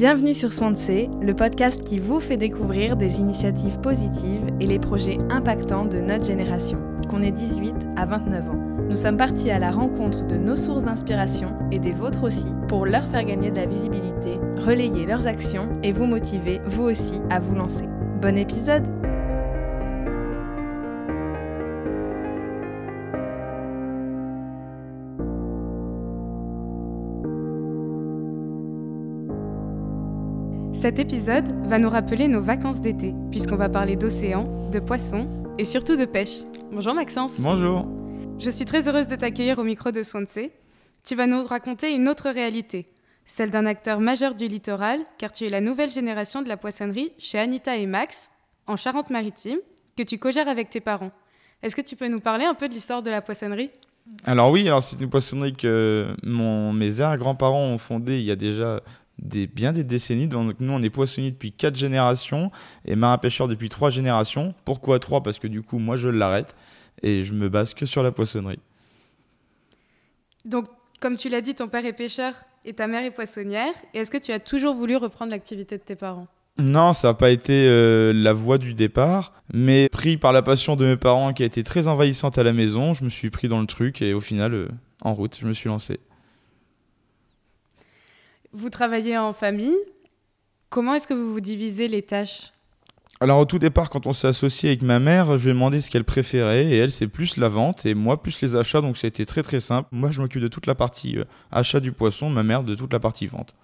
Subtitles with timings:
[0.00, 5.18] Bienvenue sur Swansea, le podcast qui vous fait découvrir des initiatives positives et les projets
[5.28, 6.78] impactants de notre génération,
[7.10, 8.58] qu'on ait 18 à 29 ans.
[8.88, 12.86] Nous sommes partis à la rencontre de nos sources d'inspiration et des vôtres aussi pour
[12.86, 17.38] leur faire gagner de la visibilité, relayer leurs actions et vous motiver, vous aussi, à
[17.38, 17.84] vous lancer.
[18.22, 18.86] Bon épisode
[30.80, 35.66] Cet épisode va nous rappeler nos vacances d'été, puisqu'on va parler d'océan, de poissons et
[35.66, 36.38] surtout de pêche.
[36.72, 37.38] Bonjour Maxence.
[37.38, 37.86] Bonjour.
[38.38, 40.48] Je suis très heureuse de t'accueillir au micro de Swansea.
[41.04, 42.88] Tu vas nous raconter une autre réalité,
[43.26, 47.12] celle d'un acteur majeur du littoral, car tu es la nouvelle génération de la poissonnerie
[47.18, 48.30] chez Anita et Max,
[48.66, 49.58] en Charente-Maritime,
[49.98, 51.12] que tu co-gères avec tes parents.
[51.62, 53.70] Est-ce que tu peux nous parler un peu de l'histoire de la poissonnerie?
[54.24, 58.36] Alors oui, alors c'est une poissonnerie que mon, mes arrière-grands-parents ont fondée il y a
[58.36, 58.80] déjà
[59.20, 60.26] des, bien des décennies.
[60.26, 62.50] Donc nous, on est poissonniers depuis quatre générations
[62.84, 64.54] et marin pêcheur depuis trois générations.
[64.64, 65.22] Pourquoi trois?
[65.22, 66.56] Parce que du coup, moi, je l'arrête
[67.02, 68.58] et je me base que sur la poissonnerie.
[70.44, 70.66] Donc,
[71.00, 73.72] comme tu l'as dit, ton père est pêcheur et ta mère est poissonnière.
[73.94, 76.26] Et est-ce que tu as toujours voulu reprendre l'activité de tes parents?
[76.58, 80.76] Non, ça n'a pas été euh, la voie du départ, mais pris par la passion
[80.76, 83.48] de mes parents qui a été très envahissante à la maison, je me suis pris
[83.48, 84.68] dans le truc et au final, euh,
[85.00, 86.00] en route, je me suis lancé.
[88.52, 89.76] Vous travaillez en famille.
[90.68, 92.52] Comment est-ce que vous vous divisez les tâches?
[93.22, 95.80] Alors au tout départ, quand on s'est associé avec ma mère, je lui ai demandé
[95.82, 98.96] ce qu'elle préférait et elle c'est plus la vente et moi plus les achats, donc
[98.96, 99.88] ça a été très très simple.
[99.92, 102.92] Moi je m'occupe de toute la partie euh, achat du poisson, ma mère de toute
[102.94, 103.54] la partie vente.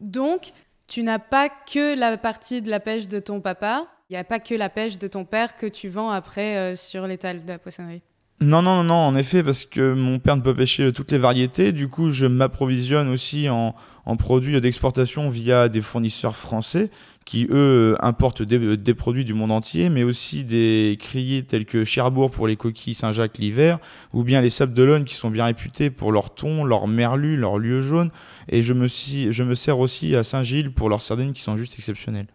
[0.00, 0.52] Donc
[0.86, 4.24] tu n'as pas que la partie de la pêche de ton papa, il n'y a
[4.24, 7.48] pas que la pêche de ton père que tu vends après euh, sur l'étal de
[7.48, 8.02] la poissonnerie?
[8.40, 11.72] Non, non, non, en effet, parce que mon père ne peut pêcher toutes les variétés.
[11.72, 13.74] Du coup, je m'approvisionne aussi en,
[14.18, 16.90] produits d'exportation via des fournisseurs français
[17.24, 22.30] qui, eux, importent des, produits du monde entier, mais aussi des criers tels que Cherbourg
[22.30, 23.78] pour les coquilles Saint-Jacques l'hiver,
[24.12, 27.56] ou bien les Sables d'Olonne qui sont bien réputés pour leur thon, leur merlu, leur
[27.56, 28.10] lieu jaune.
[28.50, 31.74] Et je me, je me sers aussi à Saint-Gilles pour leurs sardines qui sont juste
[31.78, 32.28] exceptionnelles.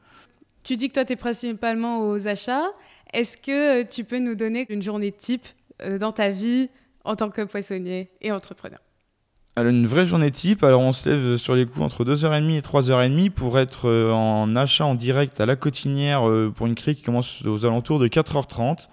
[0.63, 2.69] Tu dis que toi, tu es principalement aux achats.
[3.13, 5.45] Est-ce que tu peux nous donner une journée type
[5.99, 6.69] dans ta vie
[7.03, 8.79] en tant que poissonnier et entrepreneur
[9.57, 12.61] alors, une vraie journée type, alors on se lève sur les coups entre 2h30 et
[12.61, 16.95] 3h30 pour être euh, en achat en direct à la cotinière euh, pour une crie
[16.95, 18.87] qui commence aux alentours de 4h30.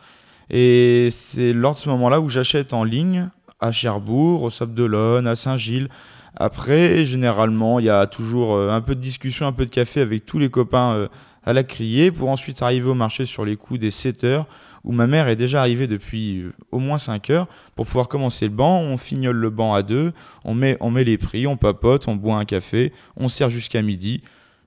[0.51, 3.29] Et c'est lors de ce moment-là où j'achète en ligne
[3.61, 5.91] à Cherbourg, au Sable d'Olonne, à Saint-Gilles.
[6.35, 10.25] Après, généralement, il y a toujours un peu de discussion, un peu de café avec
[10.25, 11.09] tous les copains
[11.45, 14.45] à la crier pour ensuite arriver au marché sur les coups des 7 h
[14.85, 18.47] où ma mère est déjà arrivée depuis euh, au moins 5 heures pour pouvoir commencer
[18.47, 18.81] le banc.
[18.81, 20.13] On fignole le banc à deux,
[20.45, 23.83] on met, on met les prix, on papote, on boit un café, on sert jusqu'à
[23.83, 24.23] midi,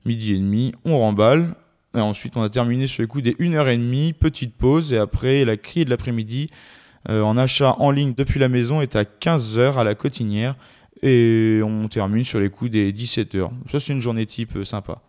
[0.05, 1.55] midi et demi, on remballe.
[1.93, 5.83] Ensuite, on a terminé sur les coups des 1h30, petite pause, et après, la crie
[5.83, 6.49] de l'après-midi
[7.09, 10.55] euh, en achat en ligne depuis la maison est à 15h à la cotinière,
[11.01, 13.49] et on termine sur les coups des 17h.
[13.69, 15.01] Ça, c'est une journée type euh, sympa.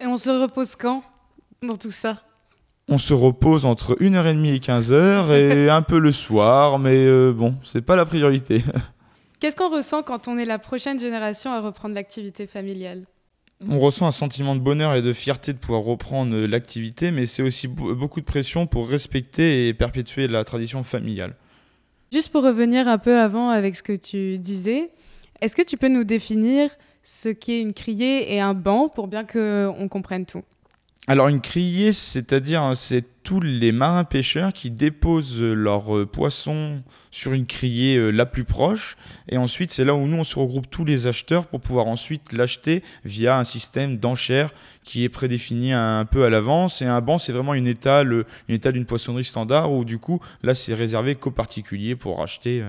[0.00, 1.02] Et on se repose quand
[1.62, 2.22] dans tout ça?
[2.88, 7.56] On se repose entre 1h30 et 15h et un peu le soir, mais euh, bon,
[7.62, 8.62] c'est pas la priorité.
[9.40, 13.04] Qu'est-ce qu'on ressent quand on est la prochaine génération à reprendre l'activité familiale?
[13.68, 17.42] On ressent un sentiment de bonheur et de fierté de pouvoir reprendre l'activité, mais c'est
[17.42, 21.36] aussi beaucoup de pression pour respecter et perpétuer la tradition familiale.
[22.12, 24.90] Juste pour revenir un peu avant avec ce que tu disais,
[25.40, 26.70] est-ce que tu peux nous définir
[27.02, 30.42] ce qu'est une criée et un banc pour bien qu'on comprenne tout?
[31.06, 36.82] Alors une criée, c'est-à-dire hein, c'est tous les marins pêcheurs qui déposent leurs euh, poissons
[37.10, 38.96] sur une criée euh, la plus proche.
[39.28, 42.32] Et ensuite c'est là où nous on se regroupe tous les acheteurs pour pouvoir ensuite
[42.32, 46.80] l'acheter via un système d'enchères qui est prédéfini un, peu à l'avance.
[46.80, 49.98] Et un banc c'est vraiment une étale euh, une étale d'une poissonnerie standard où du
[49.98, 52.64] coup là c'est réservé qu'aux particuliers pour acheter.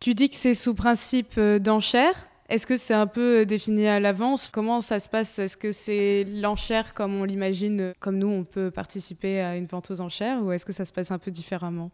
[0.00, 4.00] Tu dis que c'est sous principe d'enchères est-ce que c'est un peu euh, défini à
[4.00, 4.50] l'avance?
[4.52, 5.38] Comment ça se passe?
[5.38, 9.66] Est-ce que c'est l'enchère comme on l'imagine, euh, comme nous on peut participer à une
[9.66, 11.90] vente aux enchères, ou est-ce que ça se passe un peu différemment?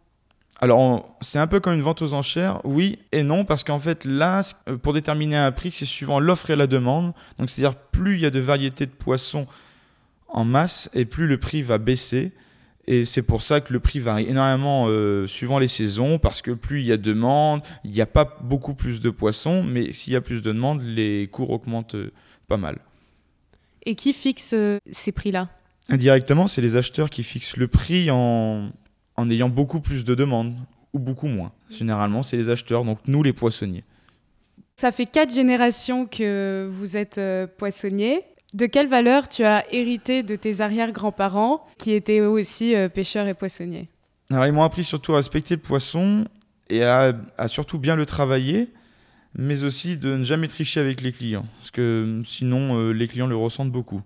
[0.59, 4.03] Alors, c'est un peu comme une vente aux enchères, oui et non, parce qu'en fait,
[4.05, 7.13] là, euh, pour déterminer un prix, c'est suivant l'offre et la demande.
[7.37, 9.45] Donc, c'est-à-dire, plus il y a de variétés de poissons
[10.27, 12.31] en masse, et plus le prix va baisser.
[12.89, 16.51] Et c'est pour ça que le prix varie énormément euh, suivant les saisons, parce que
[16.51, 19.91] plus il y a de demande, il n'y a pas beaucoup plus de poissons, mais
[19.91, 22.13] s'il y a plus de demande, les cours augmentent euh,
[22.47, 22.79] pas mal.
[23.85, 25.49] Et qui fixe euh, ces prix-là?
[25.89, 28.71] Indirectement, c'est les acheteurs qui fixent le prix en,
[29.17, 30.55] en ayant beaucoup plus de demandes
[30.93, 31.51] ou beaucoup moins.
[31.69, 33.83] Généralement, c'est les acheteurs, donc nous les poissonniers.
[34.77, 37.19] Ça fait quatre générations que vous êtes
[37.57, 38.23] poissonnier.
[38.53, 43.27] De quelle valeur tu as hérité de tes arrière-grands-parents qui étaient eux aussi euh, pêcheurs
[43.27, 43.89] et poissonniers?
[44.29, 46.25] Alors, ils m'ont appris surtout à respecter le poisson
[46.69, 48.69] et à, à, surtout bien le travailler,
[49.35, 53.27] mais aussi de ne jamais tricher avec les clients, parce que sinon, euh, les clients
[53.27, 54.01] le ressentent beaucoup.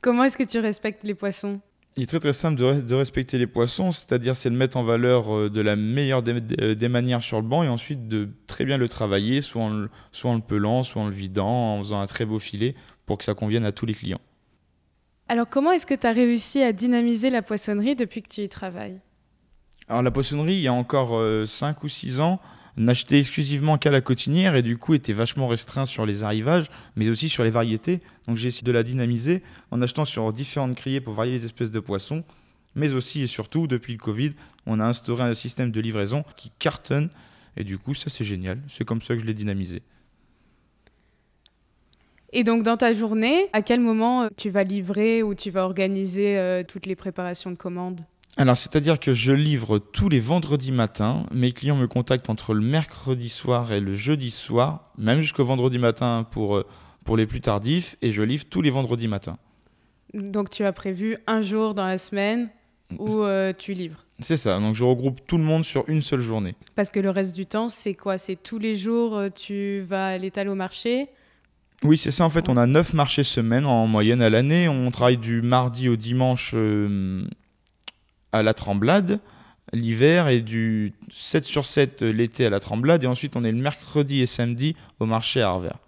[0.00, 1.60] Comment est-ce que tu respectes les poissons?
[1.96, 4.82] Il est très très simple de, de respecter les poissons, c'est-à-dire c'est le mettre en
[4.82, 8.64] valeur euh, de la meilleure des, des, manières sur le banc et ensuite de très
[8.64, 11.78] bien le travailler, soit en le, soit en le pelant, soit en le vidant, en
[11.82, 12.74] faisant un très beau filet
[13.06, 14.20] pour que ça convienne à tous les clients.
[15.28, 18.48] Alors comment est-ce que tu as réussi à dynamiser la poissonnerie depuis que tu y
[18.48, 19.00] travailles?
[19.88, 22.40] Alors la poissonnerie, il y a encore euh, 5 ou 6 ans,
[22.76, 27.08] n'achetait exclusivement qu'à la cotinière et du coup était vachement restreint sur les arrivages, mais
[27.08, 28.00] aussi sur les variétés.
[28.26, 31.70] Donc j'ai essayé de la dynamiser en achetant sur différentes criées pour varier les espèces
[31.70, 32.24] de poissons,
[32.74, 34.32] mais aussi et surtout depuis le Covid,
[34.66, 37.10] on a instauré un système de livraison qui cartonne
[37.56, 38.60] et du coup ça c'est génial.
[38.68, 39.82] C'est comme ça que je l'ai dynamisé.
[42.32, 46.38] Et donc dans ta journée, à quel moment tu vas livrer ou tu vas organiser
[46.38, 48.00] euh, toutes les préparations de commandes?
[48.38, 51.26] Alors, c'est-à-dire que je livre tous les vendredis matins.
[51.32, 55.78] Mes clients me contactent entre le mercredi soir et le jeudi soir, même jusqu'au vendredi
[55.78, 56.64] matin pour,
[57.04, 59.36] pour les plus tardifs, et je livre tous les vendredis matins.
[60.14, 62.48] Donc, tu as prévu un jour dans la semaine
[62.98, 64.06] où euh, tu livres?
[64.20, 66.54] C'est ça, donc je regroupe tout le monde sur une seule journée.
[66.74, 68.16] Parce que le reste du temps, c'est quoi?
[68.16, 71.08] C'est tous les jours, euh, tu vas à l'étal au marché?
[71.84, 72.24] Oui, c'est ça.
[72.24, 74.68] En fait, on a 9 marchés semaine en moyenne à l'année.
[74.68, 77.24] On travaille du mardi au dimanche euh,
[78.32, 79.20] à la Tremblade
[79.72, 83.04] l'hiver et du 7 sur 7 l'été à la Tremblade.
[83.04, 85.78] Et ensuite, on est le mercredi et samedi au marché à Arvers.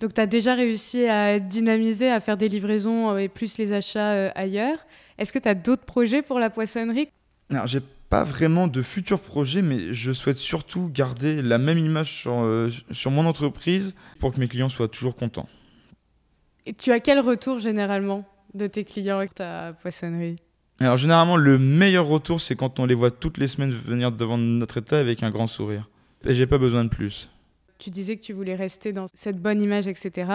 [0.00, 4.12] Donc, tu as déjà réussi à dynamiser, à faire des livraisons et plus les achats
[4.12, 4.78] euh, ailleurs.
[5.18, 7.08] Est-ce que tu as d'autres projets pour la poissonnerie?
[7.50, 12.12] Alors, j'ai pas vraiment de futurs projets, mais je souhaite surtout garder la même image
[12.12, 15.48] sur, euh, sur mon entreprise pour que mes clients soient toujours contents.
[16.66, 18.24] Et tu as quel retour généralement
[18.54, 20.36] de tes clients avec ta poissonnerie?
[20.78, 24.36] Alors généralement, le meilleur retour, c'est quand on les voit toutes les semaines venir devant
[24.36, 25.88] notre état avec un grand sourire.
[26.24, 27.30] Et j'ai pas besoin de plus.
[27.78, 30.30] Tu disais que tu voulais rester dans cette bonne image, etc.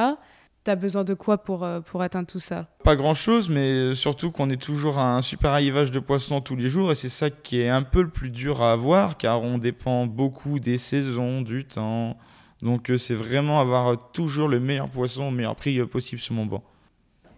[0.63, 2.67] T'as besoin de quoi pour, euh, pour atteindre tout ça?
[2.83, 6.55] Pas grand chose, mais surtout qu'on est toujours à un super arrivage de poissons tous
[6.55, 9.41] les jours et c'est ça qui est un peu le plus dur à avoir car
[9.41, 12.17] on dépend beaucoup des saisons, du temps.
[12.61, 16.35] Donc euh, c'est vraiment avoir toujours le meilleur poisson au meilleur prix euh, possible sur
[16.35, 16.63] mon banc.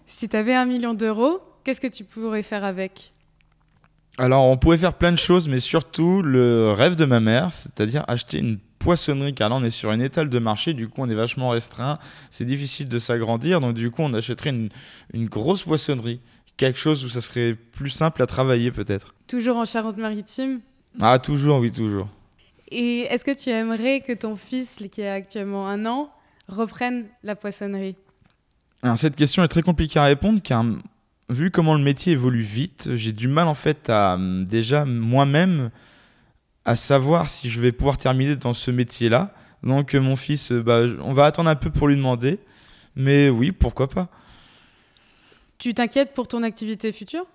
[0.06, 3.14] Si tu avais un million d'euros, Qu'est-ce que tu pourrais faire avec?
[4.18, 8.04] Alors, on pourrait faire plein de choses, mais surtout le rêve de ma mère, c'est-à-dire
[8.08, 11.10] acheter une poissonnerie, car là, on est sur une étale de marché, du coup, on
[11.10, 12.00] est vachement restreint,
[12.30, 14.70] c'est difficile de s'agrandir, donc du coup, on achèterait une,
[15.14, 16.20] une grosse poissonnerie,
[16.58, 19.16] quelque chose où ça serait plus simple à travailler, peut-être.
[19.28, 20.60] Toujours en Charente-Maritime?
[21.00, 22.08] Ah, toujours, oui, toujours.
[22.70, 26.12] Et est-ce que tu aimerais que ton fils, qui a actuellement un an,
[26.48, 27.96] reprenne la poissonnerie?
[28.82, 30.66] Alors, cette question est très compliquée à répondre car
[31.30, 35.72] vu comment le métier évolue vite, j'ai du mal en fait à déjà moi-même
[36.66, 39.34] à savoir si je vais pouvoir terminer dans ce métier-là.
[39.64, 42.40] Donc mon fils, bah, on va attendre un peu pour lui demander,
[42.96, 44.10] mais oui, pourquoi pas.
[45.58, 47.26] Tu t'inquiètes pour ton activité future?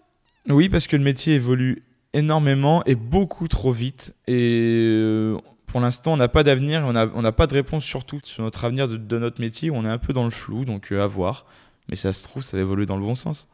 [0.49, 1.83] Oui, parce que le métier évolue
[2.13, 4.15] énormément et beaucoup trop vite.
[4.27, 7.85] Et euh, pour l'instant, on n'a pas d'avenir, on n'a on a pas de réponse
[7.85, 9.71] surtout sur notre avenir de, de, notre métier.
[9.71, 11.47] On est un peu dans le flou, donc euh, à voir.
[11.89, 13.49] Mais ça se trouve, ça va évoluer dans le bon sens.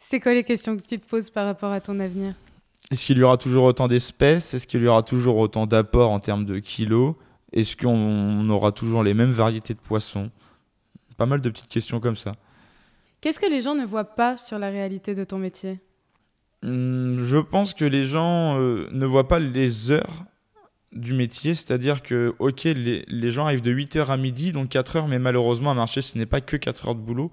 [0.00, 2.34] C'est quoi les questions que tu te poses par rapport à ton avenir?
[2.90, 4.54] Est-ce qu'il y aura toujours autant d'espèces?
[4.54, 7.14] Est-ce qu'il y aura toujours autant d'apports en termes de kilos?
[7.52, 10.30] Est-ce qu'on aura toujours les mêmes variétés de poissons?
[11.16, 12.32] Pas mal de petites questions comme ça.
[13.20, 15.80] Qu'est-ce que les gens ne voient pas sur la réalité de ton métier?
[16.62, 20.24] Hum, Je pense que les gens euh, ne voient pas les heures
[20.92, 24.96] du métier, c'est-à-dire que, ok, les, les, gens arrivent de 8h à midi, donc 4
[24.96, 27.32] heures, mais malheureusement, à marcher, ce n'est pas que 4 heures de boulot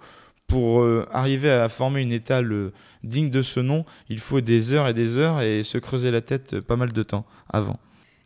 [0.51, 2.73] pour euh, arriver à former une étale euh,
[3.05, 6.19] digne de ce nom, il faut des heures et des heures et se creuser la
[6.19, 7.79] tête euh, pas mal de temps avant.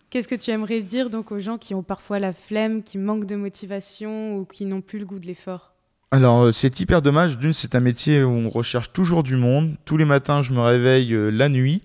[0.09, 3.27] Qu'est-ce que tu aimerais dire donc aux gens qui ont parfois la flemme, qui manquent
[3.27, 5.75] de motivation ou qui n'ont plus le goût de l'effort?
[6.09, 9.97] Alors c'est hyper dommage, d'une c'est un métier où on recherche toujours du monde, tous
[9.97, 11.83] les matins je me réveille la nuit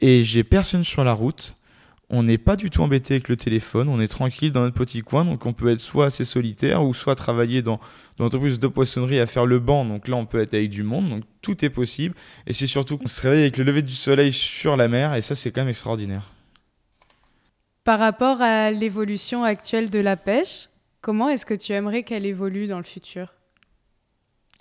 [0.00, 1.56] et j'ai personne sur la route,
[2.08, 5.02] on n'est pas du tout embêté avec le téléphone, on est tranquille dans notre petit
[5.02, 7.80] coin, donc on peut être soit assez solitaire ou soit travailler dans,
[8.16, 10.84] dans l'entreprise de poissonnerie à faire le banc, donc là on peut être avec du
[10.84, 12.14] monde, donc tout est possible.
[12.46, 15.22] Et c'est surtout qu'on se réveille avec le lever du soleil sur la mer, et
[15.22, 16.32] ça c'est quand même extraordinaire.
[17.82, 20.68] Par rapport à l'évolution actuelle de la pêche,
[21.00, 23.35] comment est-ce que tu aimerais qu'elle évolue dans le futur?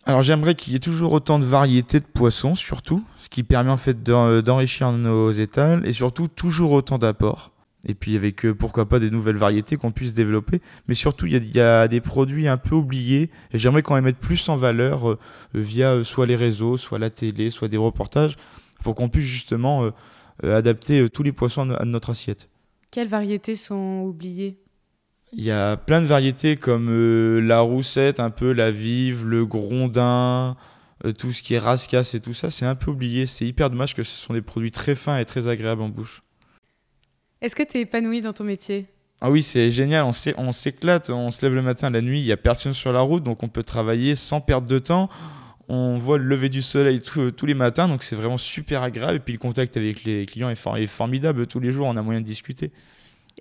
[0.06, 3.72] Alors j'aimerais qu'il y ait toujours autant de variétés de poissons, surtout, ce qui permet
[3.72, 7.52] en fait d'enrichir nos étals, et surtout toujours autant d'apports.
[7.88, 10.62] et puis avec pourquoi pas des nouvelles variétés qu'on puisse développer.
[10.88, 14.20] Mais surtout, il y, a des produits un peu oubliés et j'aimerais quand même mettre
[14.20, 15.18] plus en valeur
[15.54, 18.38] via soit les réseaux, soit la télé, soit des reportages
[18.84, 19.92] pour qu'on puisse justement
[20.44, 22.50] adapter tous les poissons à notre assiette.
[22.92, 24.58] Quelles variétés sont oubliées?
[25.34, 29.46] Il y a plein de variétés comme euh, la roussette, un peu la vive, le
[29.46, 30.56] grondin,
[31.06, 33.26] euh, tout ce qui est rascasse et tout ça, c'est un peu oublié.
[33.26, 36.24] C'est hyper dommage que ce sont des produits très fins et très agréables en bouche.
[37.42, 38.88] Est-ce que tu es épanoui dans ton métier?
[39.22, 40.06] Ah oui, c'est génial,
[40.38, 43.00] on s'éclate, on se lève le matin, la nuit, il n'y a personne sur la
[43.00, 45.10] route, donc on peut travailler sans perdre de temps.
[45.68, 49.16] On voit le lever du soleil tous les matins, donc c'est vraiment super agréable.
[49.16, 52.22] Et puis le contact avec les clients est formidable tous les jours, on a moyen
[52.22, 52.72] de discuter.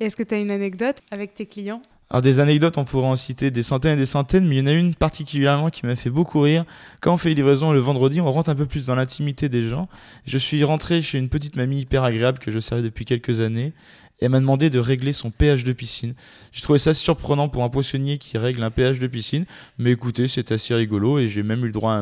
[0.01, 1.83] Est-ce que tu as une anecdote avec tes clients?
[2.11, 4.63] Alors des anecdotes, on pourrait en citer des centaines et des centaines, mais il y
[4.63, 6.65] en a une particulièrement qui m'a fait beaucoup rire.
[7.01, 9.63] Quand on fait les livraisons le vendredi, on rentre un peu plus dans l'intimité des
[9.63, 9.89] gens.
[10.27, 13.73] Je suis rentré chez une petite mamie hyper agréable que je servais depuis quelques années.
[14.21, 16.15] Et elle m'a demandé de régler son pH de piscine.
[16.53, 19.45] J'ai trouvé ça surprenant pour un poissonnier qui règle un pH de piscine.
[19.79, 21.95] Mais écoutez, c'est assez rigolo et j'ai même eu le droit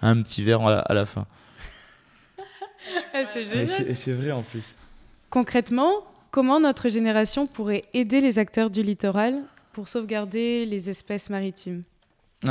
[0.00, 1.26] à un, petit verre à la, fin.
[3.24, 3.88] c'est génial.
[3.88, 4.74] Et c'est vrai en plus.
[5.28, 5.92] Concrètement,
[6.30, 9.40] Comment notre génération pourrait aider les acteurs du littoral
[9.72, 11.82] pour sauvegarder les espèces maritimes?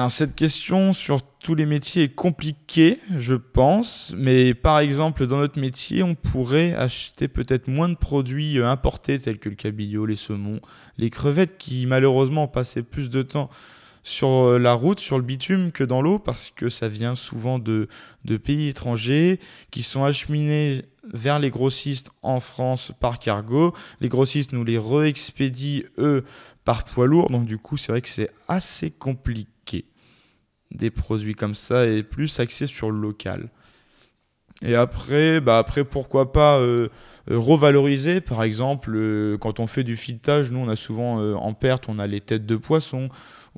[0.10, 5.60] Cette question sur tous les métiers est compliquée, je pense, mais par exemple, dans notre
[5.60, 10.16] métier, on pourrait acheter peut-être moins de produits euh, importés tels que le cabillaud, les
[10.16, 10.60] saumons,
[10.98, 13.50] les crevettes qui malheureusement passaient plus de temps
[14.04, 17.60] sur euh, la route, sur le bitume que dans l'eau, parce que ça vient souvent
[17.60, 17.88] de,
[18.44, 19.40] pays étrangers
[19.72, 23.74] qui sont acheminés vers les grossistes en France par cargo.
[24.02, 26.24] Les grossistes nous les re-expédient, eux,
[26.66, 27.30] par poids lourd.
[27.30, 29.86] Donc du coup, c'est vrai que c'est assez compliqué.
[30.72, 33.50] Des produits comme ça et plus axés sur le local.
[34.62, 36.90] Et après, bah après pourquoi pas euh,
[37.32, 41.54] euh, revaloriser, par exemple, euh, quand on fait du filetage, nous on a souvent en
[41.54, 43.08] perte, on a les têtes de poisson,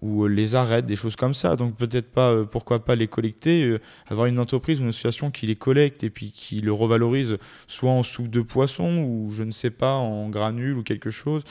[0.02, 1.56] ou les arrête, des choses comme ça.
[1.56, 3.78] Donc peut-être pas, pourquoi pas les collecter,
[4.08, 7.92] avoir une entreprise ou une association qui les collecte et puis qui le revalorise soit
[7.92, 11.44] en soupe de poisson ou je ne sais pas, en granules ou quelque chose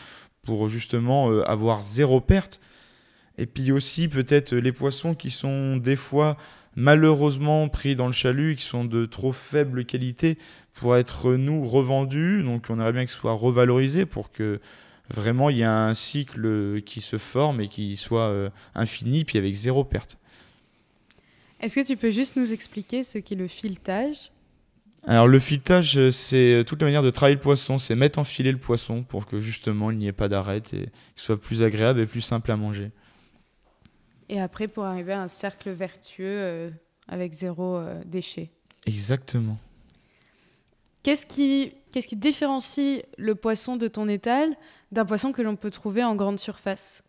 [0.43, 2.61] pour justement avoir zéro perte.
[3.37, 6.37] Et puis aussi peut-être les poissons qui sont des fois
[6.77, 10.39] malheureusement pris dans le chalut, qui sont de trop faible qualité
[10.75, 12.43] pour être nous revendus.
[12.43, 14.61] Donc on aimerait bien qu'ils soient revalorisés pour que
[15.09, 19.39] vraiment il y a un cycle qui se forme et qui soit euh, infini, puis
[19.39, 20.19] avec zéro perte.
[21.61, 24.31] Est-ce que tu peux juste nous expliquer ce qu'est le filetage?
[25.07, 28.25] Alors le filetage, euh, c'est toute la manière de travailler le poisson, c'est mettre en
[28.25, 31.63] filet le poisson pour que justement il n'y ait pas d'arrêt et qu'il soit plus
[31.63, 32.91] agréable et plus simple à manger.
[34.33, 36.71] Et après pour arriver à un cercle vertueux euh,
[37.09, 38.51] avec zéro déchet.
[38.87, 39.59] Exactement.
[41.03, 44.55] Qu'est-ce qui, qu'est-ce qui différencie le poisson de ton étal
[44.93, 47.03] d'un poisson que l'on peut trouver en grande surface?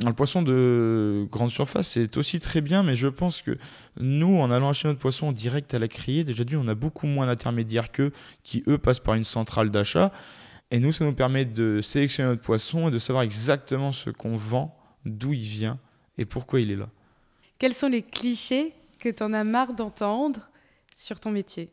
[0.00, 3.58] Le poisson de grande surface, c'est aussi très bien, mais je pense que
[3.98, 7.06] nous, en allant acheter notre poisson direct à la criée, déjà dit, on a beaucoup
[7.06, 8.12] moins d'intermédiaires qu'eux,
[8.44, 10.12] qui eux passent par une centrale d'achat.
[10.70, 14.36] Et nous, ça nous permet de sélectionner notre poisson et de savoir exactement ce qu'on
[14.36, 15.78] vend, d'où il vient
[16.18, 16.88] et pourquoi il est là.
[17.58, 20.50] Quels sont les clichés que tu en as marre d'entendre
[20.96, 21.70] sur ton métier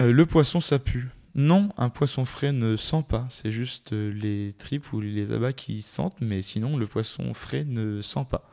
[0.00, 1.08] euh, Le poisson, ça pue.
[1.34, 3.26] Non, un poisson frais ne sent pas.
[3.30, 7.64] C'est juste euh, les tripes ou les abats qui sentent, mais sinon, le poisson frais
[7.64, 8.48] ne sent pas.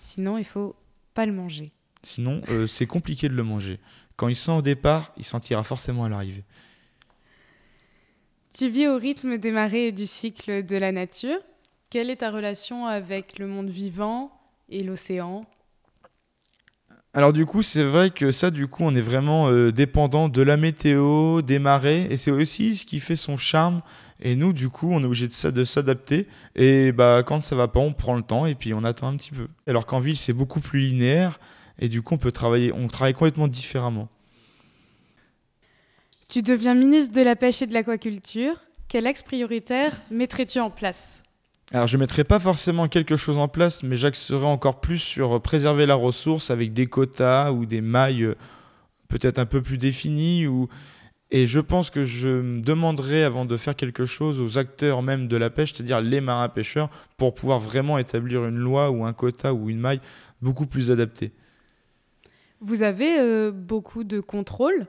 [0.00, 0.74] Sinon, il faut
[1.14, 1.70] pas le manger.
[2.02, 3.78] Sinon, euh, c'est compliqué de le manger.
[4.16, 6.44] Quand il sent au départ, il sentira forcément à l'arrivée.
[8.54, 11.38] Tu vis au rythme des marées et du cycle de la nature.
[11.96, 14.30] Quelle est ta relation avec le monde vivant
[14.68, 15.46] et l'océan?
[17.14, 20.42] Alors du coup, c'est vrai que ça, du coup, on est vraiment euh, dépendant de
[20.42, 23.80] la météo, des marées, et c'est aussi ce qui fait son charme.
[24.20, 26.26] Et nous, du coup, on est obligé de, de s'adapter.
[26.54, 29.16] Et bah, quand ça va pas, on prend le temps et puis on attend un
[29.16, 29.48] petit peu.
[29.66, 31.40] Alors qu'en ville, c'est beaucoup plus linéaire,
[31.78, 34.10] et du coup, on peut travailler, on travaille complètement différemment.
[36.28, 38.60] Tu deviens ministre de la pêche et de l'aquaculture.
[38.86, 41.22] Quel axe prioritaire mettrais-tu en place?
[41.72, 45.40] Alors je ne mettrai pas forcément quelque chose en place, mais j'axerai encore plus sur
[45.42, 48.36] préserver la ressource avec des quotas ou des mailles euh,
[49.08, 50.46] peut-être un peu plus définies.
[51.32, 55.36] Et je pense que je demanderai avant de faire quelque chose aux acteurs même de
[55.36, 59.52] la pêche, c'est-à-dire les marins pêcheurs, pour pouvoir vraiment établir une loi ou un quota
[59.52, 60.00] ou une maille
[60.40, 61.32] beaucoup plus adaptée.
[62.60, 64.86] Vous avez euh, beaucoup de contrôle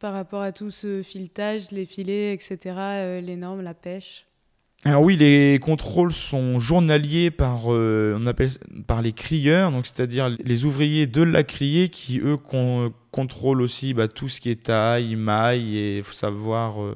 [0.00, 4.25] par rapport à tout ce filetage, les filets, etc., euh, les normes, la pêche?
[4.84, 8.50] Alors oui, les contrôles sont journaliers par, euh, on appelle,
[8.86, 12.36] par les crieurs, c'est-à-dire les ouvriers de la criée qui, eux,
[13.10, 16.94] contrôlent aussi bah, tout ce qui est taille, maille, et il faut savoir euh,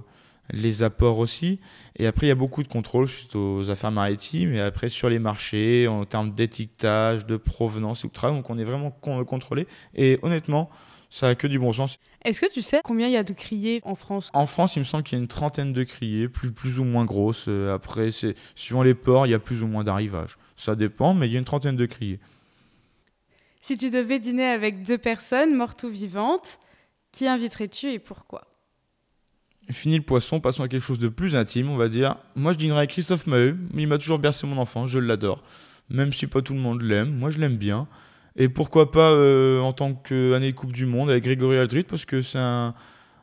[0.53, 1.59] les apports aussi.
[1.99, 4.53] Et après, il y a beaucoup de contrôles suite aux affaires maritimes.
[4.55, 8.29] Et après, sur les marchés, en termes d'étiquetage, de provenance, etc.
[8.29, 9.67] Donc, on est vraiment contrôlé.
[9.95, 10.71] Et honnêtement,
[11.11, 11.99] ça a que du bon sens.
[12.25, 14.31] Est-ce que tu sais combien il y a de criées en France?
[14.33, 16.85] En France, il me semble qu'il y a une trentaine de criées, plus, plus ou
[16.85, 17.47] moins grosses.
[17.49, 20.39] Euh, après, c'est suivant les ports, il y a plus ou moins d'arrivages.
[20.57, 22.21] Ça dépend, mais il y a une trentaine de criées.
[23.61, 26.59] Si tu devais dîner avec deux personnes, mortes ou vivantes,
[27.13, 28.47] qui inviterais-tu et pourquoi?
[29.71, 32.17] Fini le poisson, passons à quelque chose de plus intime, on va dire.
[32.35, 33.57] Moi, je dînerais avec Christophe Maheu.
[33.75, 35.45] Il m'a toujours bercé mon enfant, je l'adore.
[35.91, 37.89] Même si pas tout le monde l'aime, moi je l'aime bien.
[38.41, 42.23] Et pourquoi pas euh, en tant qu'année Coupe du Monde avec Grégory Aldrit, parce que
[42.23, 42.75] c'est un,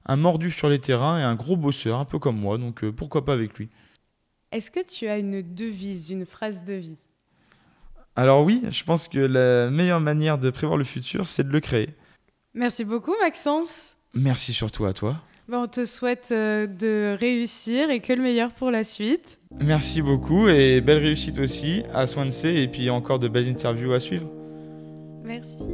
[0.07, 3.25] mordu sur les terrains et un gros bosseur, un peu comme moi, donc euh, pourquoi
[3.25, 3.67] pas avec lui.
[4.51, 6.97] Est-ce que tu as une devise, une phrase de vie?
[8.15, 11.61] Alors oui, je pense que la meilleure manière de prévoir le futur, c'est de le
[11.61, 11.89] créer.
[12.53, 13.95] Merci beaucoup Maxence.
[14.13, 15.17] Merci surtout à toi.
[15.51, 19.39] On te souhaite euh, de réussir et que le meilleur pour la suite.
[19.59, 23.99] Merci beaucoup et belle réussite aussi à Swansea et puis encore de belles interviews à
[23.99, 24.29] suivre.
[25.27, 25.67] Merci.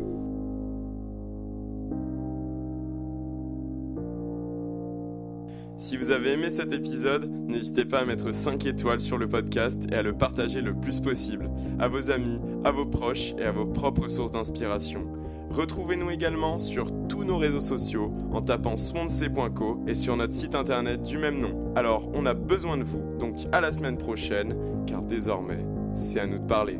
[5.77, 9.83] Si vous avez aimé cet épisode, n'hésitez pas à mettre 5 étoiles sur le podcast
[9.91, 13.51] et à le partager le plus possible à vos amis, à vos proches et à
[13.51, 15.05] vos propres sources d'inspiration.
[15.51, 21.03] Retrouvez-nous également sur tous nos réseaux sociaux en tapant swansea.co et sur notre site internet
[21.03, 21.73] du même nom.
[21.75, 24.55] Alors, on a besoin de vous, donc à la semaine prochaine,
[24.87, 25.63] car désormais,
[25.95, 26.79] c'est à nous de parler.